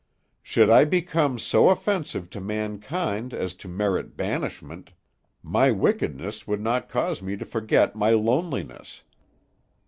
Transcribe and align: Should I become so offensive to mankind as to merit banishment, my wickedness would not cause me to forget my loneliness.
Should 0.41 0.71
I 0.71 0.83
become 0.83 1.37
so 1.37 1.69
offensive 1.69 2.31
to 2.31 2.41
mankind 2.41 3.35
as 3.35 3.53
to 3.53 3.67
merit 3.67 4.17
banishment, 4.17 4.93
my 5.43 5.69
wickedness 5.69 6.47
would 6.47 6.59
not 6.59 6.89
cause 6.89 7.21
me 7.21 7.37
to 7.37 7.45
forget 7.45 7.95
my 7.95 8.09
loneliness. 8.09 9.03